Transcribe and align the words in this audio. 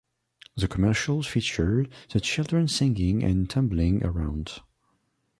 The 0.55 0.67
commercials 0.67 1.27
featured 1.27 1.93
the 2.11 2.19
children 2.19 2.67
singing 2.67 3.21
and 3.23 3.47
tumbling 3.47 4.03
around. 4.03 4.61